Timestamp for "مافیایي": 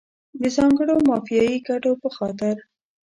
1.09-1.57